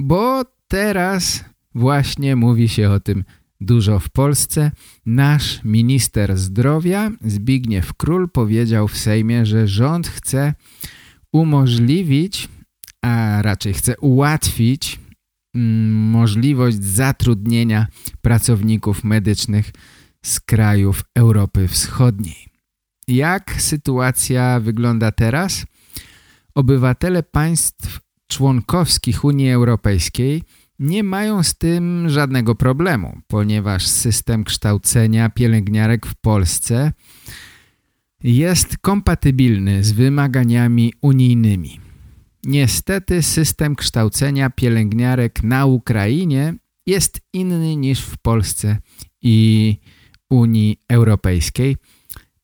[0.00, 1.44] Bo teraz
[1.74, 3.24] właśnie mówi się o tym
[3.64, 4.70] dużo w Polsce,
[5.06, 10.54] nasz minister zdrowia Zbigniew Król powiedział w Sejmie, że rząd chce
[11.32, 12.48] umożliwić,
[13.02, 15.00] a raczej chce ułatwić
[15.54, 17.86] mm, możliwość zatrudnienia
[18.20, 19.70] pracowników medycznych
[20.24, 22.48] z krajów Europy Wschodniej.
[23.08, 25.64] Jak sytuacja wygląda teraz?
[26.54, 30.42] Obywatele państw członkowskich Unii Europejskiej
[30.82, 36.92] nie mają z tym żadnego problemu, ponieważ system kształcenia pielęgniarek w Polsce
[38.22, 41.80] jest kompatybilny z wymaganiami unijnymi.
[42.44, 46.54] Niestety system kształcenia pielęgniarek na Ukrainie
[46.86, 48.78] jest inny niż w Polsce
[49.22, 49.76] i
[50.30, 51.76] Unii Europejskiej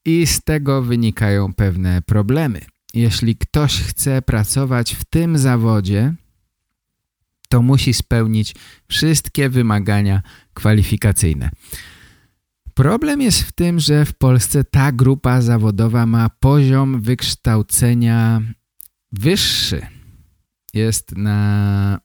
[0.05, 2.60] i z tego wynikają pewne problemy.
[2.94, 6.15] Jeśli ktoś chce pracować w tym zawodzie,
[7.48, 8.54] to musi spełnić
[8.88, 10.22] wszystkie wymagania
[10.54, 11.50] kwalifikacyjne.
[12.75, 18.42] Problem jest w tym, że w Polsce ta grupa zawodowa ma poziom wykształcenia
[19.12, 19.87] wyższy.
[20.75, 22.00] Jest, na,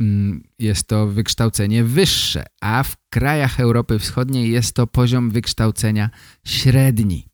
[0.00, 6.10] mm, jest to wykształcenie wyższe, a w krajach Europy Wschodniej jest to poziom wykształcenia
[6.46, 7.29] średni.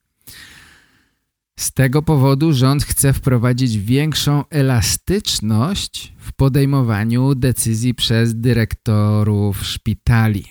[1.61, 10.45] Z tego powodu rząd chce wprowadzić większą elastyczność w podejmowaniu decyzji przez dyrektorów szpitali.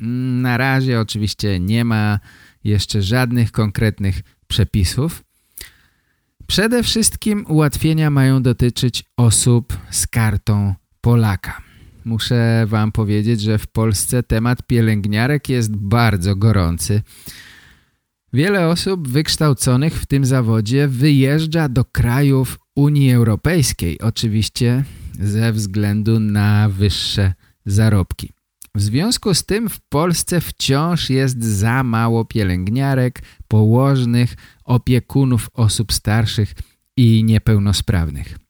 [0.00, 2.18] Na razie oczywiście nie ma
[2.64, 5.24] jeszcze żadnych konkretnych przepisów.
[6.46, 11.62] Przede wszystkim ułatwienia mają dotyczyć osób z kartą Polaka.
[12.04, 17.02] Muszę wam powiedzieć, że w Polsce temat pielęgniarek jest bardzo gorący.
[18.34, 24.84] Wiele osób wykształconych w tym zawodzie wyjeżdża do krajów Unii Europejskiej, oczywiście
[25.20, 27.34] ze względu na wyższe
[27.66, 28.32] zarobki.
[28.74, 36.54] W związku z tym w Polsce wciąż jest za mało pielęgniarek, położnych, opiekunów osób starszych
[36.96, 38.43] i niepełnosprawnych.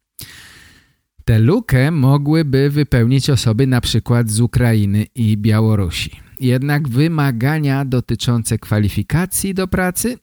[1.25, 6.11] Tę lukę mogłyby wypełnić osoby na przykład z Ukrainy i Białorusi.
[6.41, 10.19] Jednak wymagania dotyczące kwalifikacji do pracy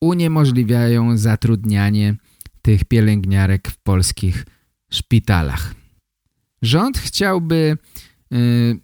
[0.00, 2.16] uniemożliwiają zatrudnianie
[2.62, 4.46] tych pielęgniarek w polskich
[4.92, 5.74] szpitalach.
[6.62, 7.76] Rząd chciałby
[8.34, 8.76] y,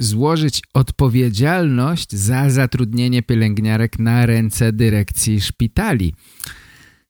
[0.00, 6.14] złożyć odpowiedzialność za zatrudnienie pielęgniarek na ręce dyrekcji szpitali.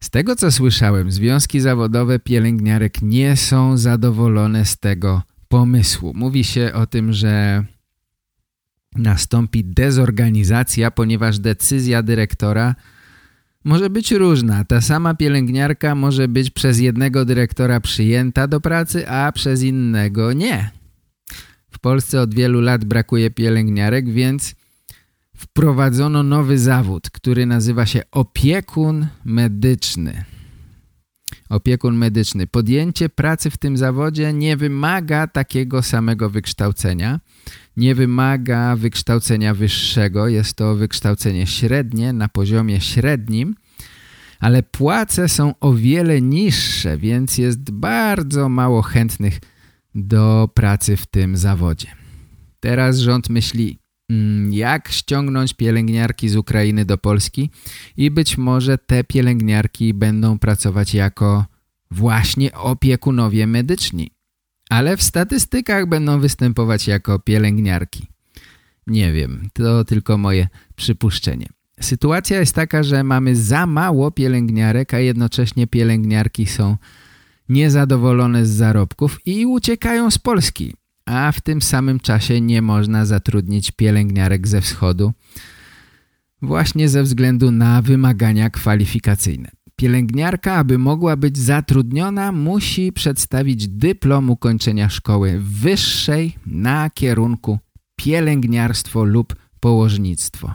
[0.04, 6.12] Z tego co słyszałem, związki zawodowe pielęgniarek nie są zadowolone z tego pomysłu.
[6.14, 7.64] Mówi się o tym, że
[8.96, 12.74] nastąpi dezorganizacja, ponieważ decyzja dyrektora
[13.64, 14.64] może być różna.
[14.64, 20.70] Ta sama pielęgniarka może być przez jednego dyrektora przyjęta do pracy, a przez innego nie.
[21.70, 24.54] W Polsce od wielu lat brakuje pielęgniarek, więc
[25.34, 30.24] wprowadzono nowy zawód, który nazywa się opiekun medyczny.
[31.48, 32.46] opiekun medyczny.
[32.46, 37.20] Podjęcie pracy w tym zawodzie nie wymaga takiego samego wykształcenia,
[37.76, 43.54] nie wymaga wykształcenia wyższego, jest to wykształcenie średnie na poziomie średnim,
[44.40, 49.40] ale płace są o wiele niższe, więc jest bardzo mało chętnych
[49.94, 51.88] do pracy w tym zawodzie.
[52.60, 53.78] Teraz rząd myśli,
[54.50, 57.50] jak ściągnąć pielęgniarki z Ukrainy do Polski
[57.96, 61.44] i być może te pielęgniarki będą pracować jako
[61.90, 64.10] właśnie opiekunowie medyczni,
[64.70, 68.06] ale w statystykach będą występować jako pielęgniarki.
[68.86, 71.46] Nie wiem, to tylko moje przypuszczenie.
[71.80, 76.76] Sytuacja jest taka, że mamy za mało pielęgniarek, a jednocześnie pielęgniarki są
[77.48, 80.74] niezadowolone z zarobków i uciekają z Polski.
[81.06, 85.12] A w tym samym czasie nie można zatrudnić pielęgniarek ze wschodu
[86.44, 89.50] właśnie ze względu na wymagania kwalifikacyjne.
[89.76, 97.58] Pielęgniarka, aby mogła być zatrudniona, musi przedstawić dyplom ukończenia szkoły wyższej na kierunku
[97.96, 100.54] pielęgniarstwo lub położnictwo.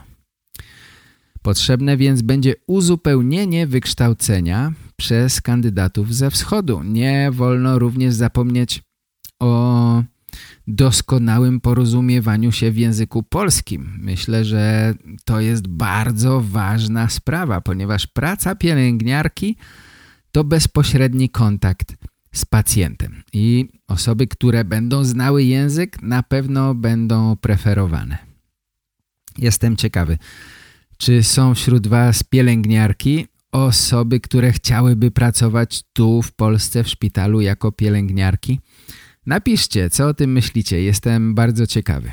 [1.42, 6.82] Potrzebne więc będzie uzupełnienie wykształcenia przez kandydatów ze wschodu.
[6.82, 8.82] Nie wolno również zapomnieć
[9.40, 10.02] o
[10.74, 13.98] doskonałym porozumiewaniu się w języku polskim.
[13.98, 14.94] Myślę, że
[15.24, 19.56] to jest bardzo ważna sprawa, ponieważ praca pielęgniarki
[20.32, 21.96] to bezpośredni kontakt
[22.32, 28.18] z pacjentem i osoby, które będą znały język na pewno będą preferowane.
[29.38, 30.18] Jestem ciekawy,
[30.98, 37.72] czy są wśród Was pielęgniarki, osoby, które chciałyby pracować tu w Polsce w szpitalu jako
[37.72, 38.60] pielęgniarki?
[39.26, 42.12] Napiszcie, co o tym myślicie, jestem bardzo ciekawy.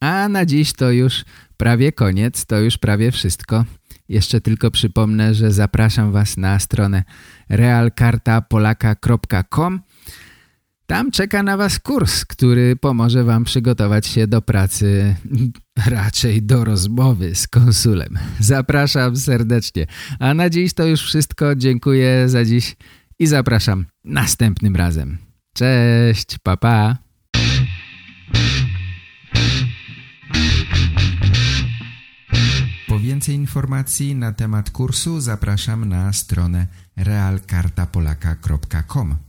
[0.00, 1.24] A na dziś to już
[1.56, 3.64] prawie koniec, to już prawie wszystko.
[4.08, 7.04] Jeszcze tylko przypomnę, że zapraszam Was na stronę
[7.48, 9.80] realkartapolaka.com
[10.88, 15.14] tam czeka na Was kurs, który pomoże Wam przygotować się do pracy,
[15.86, 18.18] raczej do rozmowy z konsulem.
[18.40, 19.86] Zapraszam serdecznie.
[20.18, 21.56] A na dziś to już wszystko.
[21.56, 22.76] Dziękuję za dziś
[23.18, 25.27] i zapraszam następnym razem.
[25.58, 26.56] Cześć, papa.
[26.56, 26.96] Pa.
[32.88, 36.66] Po więcej informacji na temat kursu zapraszam na stronę
[36.96, 39.27] realkartapolaka.com